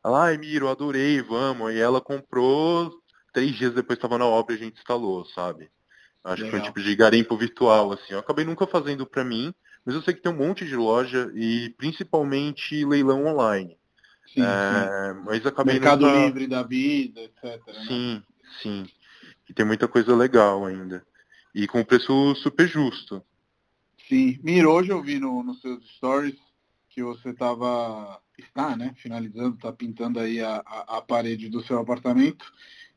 [0.03, 1.73] Ela, ai, Miro, adorei, vamos.
[1.73, 2.91] E ela comprou,
[3.33, 5.69] três dias depois estava na obra e a gente instalou, sabe?
[6.23, 6.45] Acho Legal.
[6.45, 8.13] que foi um tipo de garimpo virtual, assim.
[8.13, 9.53] Eu acabei nunca fazendo para mim,
[9.85, 13.77] mas eu sei que tem um monte de loja e principalmente leilão online.
[14.33, 15.21] Sim, é, sim.
[15.25, 16.25] Mas acabei Mercado nessa...
[16.25, 17.67] Livre da vida, etc.
[17.67, 17.85] Né?
[17.87, 18.23] Sim,
[18.61, 18.87] sim.
[19.49, 21.05] E tem muita coisa legal ainda.
[21.53, 23.23] E com preço super justo.
[24.07, 24.39] Sim.
[24.41, 26.35] Mir, hoje eu vi no, nos seus stories
[26.89, 31.79] que você estava, está, né, finalizando, está pintando aí a, a, a, parede do seu
[31.79, 32.45] apartamento.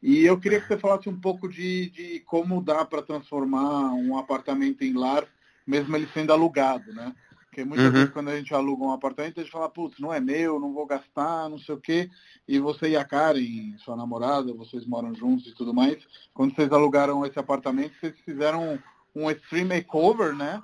[0.03, 4.17] E eu queria que você falasse um pouco de, de como dá para transformar um
[4.19, 5.27] apartamento em lar,
[5.67, 7.15] mesmo ele sendo alugado, né?
[7.47, 7.93] Porque muitas uhum.
[7.93, 10.75] vezes quando a gente aluga um apartamento, a gente fala, putz, não é meu, não
[10.75, 12.11] vou gastar, não sei o quê.
[12.47, 15.97] E você e a Karen, sua namorada, vocês moram juntos e tudo mais.
[16.35, 18.79] Quando vocês alugaram esse apartamento, vocês fizeram
[19.15, 20.63] um extreme makeover, né?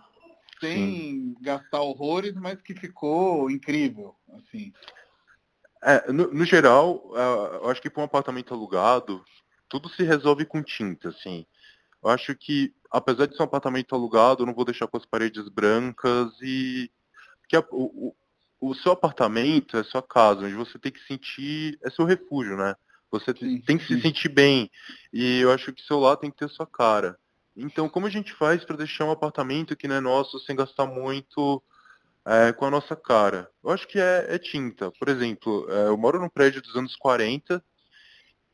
[0.61, 1.37] Sem Sim.
[1.41, 4.71] gastar horrores, mas que ficou incrível, assim.
[5.83, 9.25] É, no, no geral, uh, eu acho que para um apartamento alugado,
[9.69, 11.47] tudo se resolve com tinta, assim.
[12.05, 15.07] Eu acho que, apesar de ser um apartamento alugado, eu não vou deixar com as
[15.07, 16.91] paredes brancas e.
[17.41, 18.15] Porque a, o,
[18.61, 21.79] o seu apartamento é sua casa, onde você tem que sentir.
[21.83, 22.77] É seu refúgio, né?
[23.11, 23.97] Você sim, tem que sim.
[23.97, 24.71] se sentir bem.
[25.13, 27.19] E eu acho que seu lar tem que ter sua cara.
[27.57, 30.87] Então, como a gente faz para deixar um apartamento que não é nosso sem gastar
[30.87, 31.63] muito
[32.25, 33.51] é, com a nossa cara?
[33.63, 34.91] Eu acho que é, é tinta.
[34.93, 37.63] Por exemplo, é, eu moro num prédio dos anos 40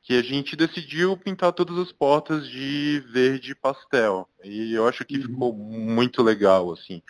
[0.08, 4.26] que a gente decidiu pintar todas as portas de verde pastel.
[4.42, 5.22] E eu acho que uhum.
[5.24, 7.02] ficou muito legal, assim.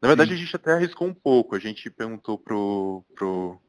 [0.00, 0.36] Na verdade, Sim.
[0.36, 1.56] a gente até arriscou um pouco.
[1.56, 3.60] A gente perguntou pro, pro,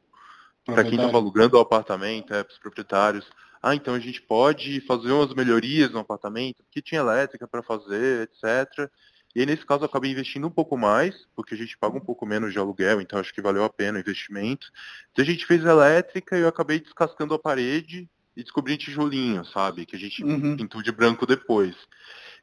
[0.63, 3.27] para quem estava alugando o apartamento, é, para os proprietários,
[3.59, 8.29] ah, então a gente pode fazer umas melhorias no apartamento, porque tinha elétrica para fazer,
[8.29, 8.87] etc.
[9.35, 12.05] E aí, nesse caso, eu acabei investindo um pouco mais, porque a gente paga um
[12.05, 14.67] pouco menos de aluguel, então acho que valeu a pena o investimento.
[15.11, 19.85] Então a gente fez elétrica e eu acabei descascando a parede e descobri tijolinho, sabe?
[19.85, 20.57] Que a gente uhum.
[20.57, 21.75] pintou de branco depois.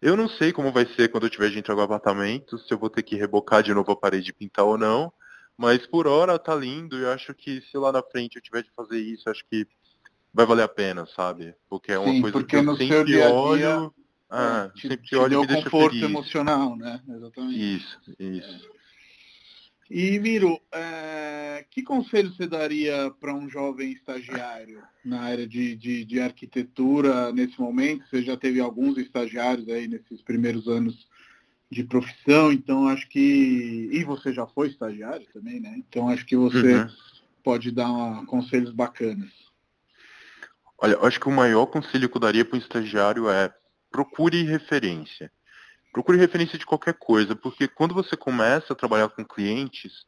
[0.01, 2.79] Eu não sei como vai ser quando eu tiver de entrar no apartamento, se eu
[2.79, 5.13] vou ter que rebocar de novo a parede e pintar ou não.
[5.57, 8.63] Mas por hora tá lindo e eu acho que se lá na frente eu tiver
[8.63, 9.67] de fazer isso, acho que
[10.33, 11.55] vai valer a pena, sabe?
[11.69, 13.95] Porque é uma Sim, coisa que eu sempre dia -dia, olho.
[14.31, 16.11] Ah, é, te, sempre te olho e me deixa conforto feliz.
[16.11, 17.03] emocional, né?
[17.07, 17.77] Exatamente.
[17.77, 18.69] Isso, isso.
[18.79, 18.83] É.
[19.95, 21.12] E, Miro, é,
[21.73, 27.59] que conselho você daria para um jovem estagiário na área de, de, de, arquitetura nesse
[27.59, 28.07] momento?
[28.07, 31.09] Você já teve alguns estagiários aí nesses primeiros anos
[31.71, 33.89] de profissão, então acho que.
[33.91, 35.75] E você já foi estagiário também, né?
[35.79, 36.91] Então acho que você uhum.
[37.43, 39.31] pode dar uma, conselhos bacanas.
[40.77, 43.51] Olha, acho que o maior conselho que eu daria para um estagiário é
[43.91, 45.33] procure referência.
[45.91, 50.05] Procure referência de qualquer coisa, porque quando você começa a trabalhar com clientes,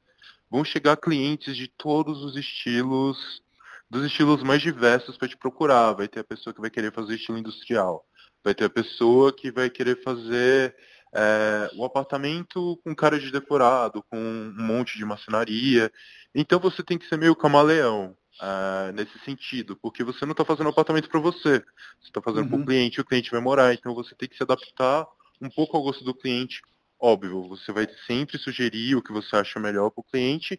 [0.54, 3.42] vão chegar clientes de todos os estilos,
[3.90, 5.94] dos estilos mais diversos para te procurar.
[5.94, 8.06] Vai ter a pessoa que vai querer fazer estilo industrial,
[8.44, 10.76] vai ter a pessoa que vai querer fazer
[11.12, 15.90] é, o apartamento com cara de decorado, com um monte de maçonaria.
[16.32, 18.16] Então você tem que ser meio camaleão.
[18.34, 21.60] Uh, nesse sentido, porque você não está fazendo apartamento para você,
[22.00, 22.48] você está fazendo uhum.
[22.48, 25.06] para o cliente, o cliente vai morar, então você tem que se adaptar
[25.40, 26.60] um pouco ao gosto do cliente.
[27.00, 30.58] Óbvio, você vai sempre sugerir o que você acha melhor para o cliente,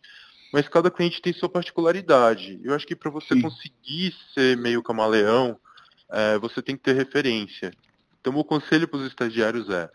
[0.54, 2.60] mas cada cliente tem sua particularidade.
[2.64, 3.42] Eu acho que para você Sim.
[3.42, 5.60] conseguir ser meio camaleão,
[6.12, 7.72] é, você tem que ter referência.
[8.22, 9.90] Então, o conselho para os estagiários é,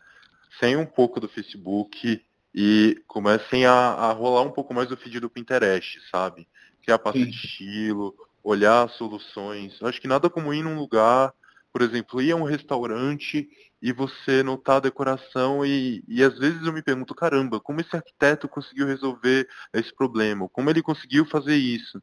[0.59, 2.25] saiam um pouco do Facebook
[2.55, 6.49] e comecem a, a, rolar um pouco mais o feed do Pinterest, sabe?
[6.83, 9.81] Criar pasta de estilo, olhar soluções.
[9.81, 11.33] Eu acho que nada como ir num lugar
[11.73, 13.49] por exemplo, ir a um restaurante
[13.83, 17.97] e você notar a decoração e, e às vezes eu me pergunto, caramba, como esse
[17.97, 20.49] arquiteto conseguiu resolver esse problema?
[20.49, 22.03] Como ele conseguiu fazer isso?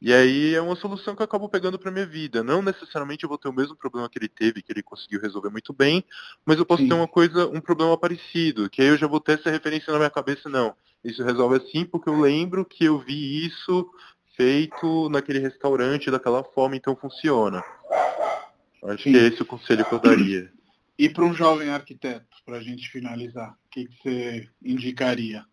[0.00, 2.42] E aí é uma solução que eu acabo pegando para minha vida.
[2.42, 5.48] Não necessariamente eu vou ter o mesmo problema que ele teve, que ele conseguiu resolver
[5.48, 6.04] muito bem,
[6.44, 6.88] mas eu posso Sim.
[6.88, 10.00] ter uma coisa, um problema parecido, que aí eu já vou ter essa referência na
[10.00, 10.74] minha cabeça, não.
[11.04, 13.88] Isso resolve assim porque eu lembro que eu vi isso
[14.36, 17.62] feito naquele restaurante daquela forma, então funciona.
[18.82, 19.12] Acho Sim.
[19.12, 20.50] que é esse o conselho que eu daria.
[20.98, 25.44] E para um jovem arquiteto, para a gente finalizar, o que, que você indicaria?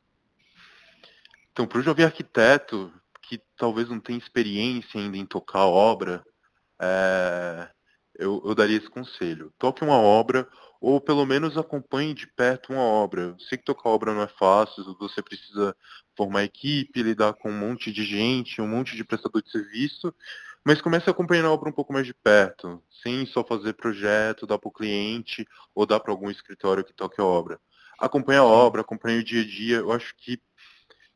[1.52, 6.24] Então, para o jovem arquiteto, que talvez não tenha experiência ainda em tocar obra,
[6.82, 7.70] é,
[8.16, 9.54] eu, eu, daria esse conselho.
[9.58, 10.48] Toque uma obra,
[10.80, 13.22] ou pelo menos acompanhe de perto uma obra.
[13.22, 15.76] Eu sei que tocar obra não é fácil, você precisa
[16.16, 20.14] formar equipe, lidar com um monte de gente, um monte de prestador de serviço,
[20.64, 24.48] mas comece a acompanhar a obra um pouco mais de perto, sem só fazer projeto,
[24.48, 27.60] dar para o cliente ou dar para algum escritório que toque a obra.
[28.00, 29.78] Acompanhe a obra, acompanhe o dia a dia.
[29.78, 30.42] Eu acho que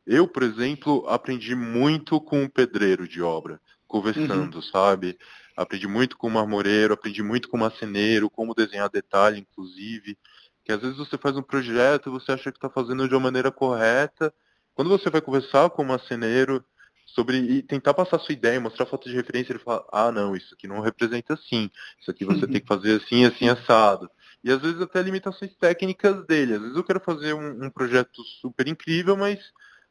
[0.05, 4.61] eu, por exemplo, aprendi muito com o pedreiro de obra, conversando, uhum.
[4.61, 5.17] sabe?
[5.55, 10.17] Aprendi muito com o marmoreiro, aprendi muito com o marceneiro, como desenhar detalhe, inclusive.
[10.63, 13.51] Que às vezes você faz um projeto você acha que está fazendo de uma maneira
[13.51, 14.33] correta.
[14.73, 16.63] Quando você vai conversar com o marceneiro,
[17.05, 20.53] sobre e tentar passar sua ideia, mostrar foto de referência, ele fala, ah não, isso
[20.53, 24.09] aqui não representa assim, isso aqui você tem que fazer assim, assim, assado.
[24.43, 26.55] E às vezes até limitações técnicas dele.
[26.55, 29.39] Às vezes eu quero fazer um, um projeto super incrível, mas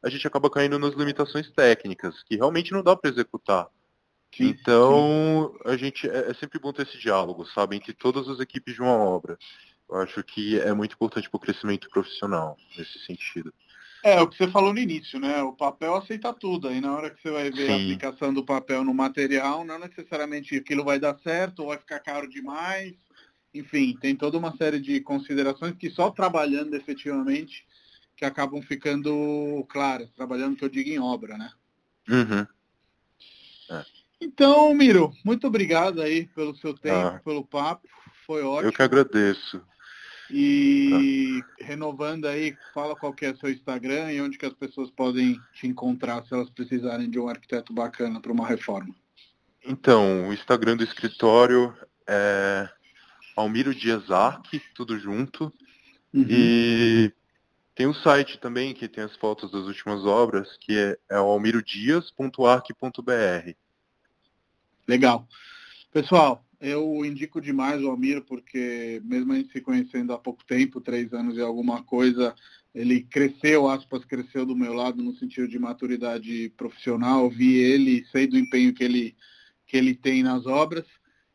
[0.02, 3.68] a gente acaba caindo nas limitações técnicas, que realmente não dá para executar.
[4.34, 5.70] Sim, então, sim.
[5.70, 8.80] a gente é, é, sempre bom ter esse diálogo, sabe, entre todas as equipes de
[8.80, 9.38] uma obra.
[9.88, 13.52] Eu acho que é muito importante para o crescimento profissional nesse sentido.
[14.02, 15.42] É, o que você falou no início, né?
[15.42, 16.66] O papel aceita tudo.
[16.66, 17.72] Aí na hora que você vai ver Sim.
[17.72, 22.00] a aplicação do papel no material, não necessariamente aquilo vai dar certo ou vai ficar
[22.00, 22.94] caro demais.
[23.54, 27.64] Enfim, tem toda uma série de considerações que só trabalhando efetivamente
[28.16, 31.50] que acabam ficando claras, trabalhando que eu digo em obra, né?
[32.08, 32.46] Uhum.
[33.70, 33.84] É.
[34.22, 37.88] Então, Miro, muito obrigado aí pelo seu tempo, ah, pelo papo.
[38.24, 38.68] Foi ótimo.
[38.68, 39.60] Eu que agradeço.
[40.30, 41.66] E tá.
[41.66, 45.66] renovando aí, fala qual que é seu Instagram e onde que as pessoas podem te
[45.66, 48.94] encontrar se elas precisarem de um arquiteto bacana para uma reforma.
[49.66, 52.68] Então, o Instagram do escritório é
[53.36, 55.52] Almiro Dias Arque, tudo junto.
[56.14, 56.26] Uhum.
[56.28, 57.12] E
[57.74, 63.61] tem o site também que tem as fotos das últimas obras, que é, é almirodias.arc.br.
[64.86, 65.26] Legal.
[65.92, 70.80] Pessoal, eu indico demais o Almiro, porque mesmo a gente se conhecendo há pouco tempo,
[70.80, 72.34] três anos e alguma coisa,
[72.74, 77.28] ele cresceu, aspas, cresceu do meu lado no sentido de maturidade profissional.
[77.28, 79.16] Vi ele, sei do empenho que ele,
[79.66, 80.86] que ele tem nas obras.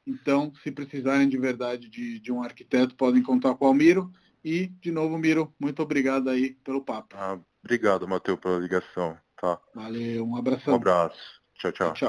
[0.05, 4.09] Então, se precisarem de verdade de, de um arquiteto, podem contar com o Almiro.
[4.43, 7.17] E, de novo, Miro, muito obrigado aí pelo papo.
[7.17, 9.17] Ah, obrigado, Matheus, pela ligação.
[9.39, 9.59] Tá.
[9.75, 10.73] Valeu, um abração.
[10.73, 11.41] Um abraço.
[11.55, 11.71] tchau.
[11.73, 11.93] tchau.
[11.93, 12.05] tchau.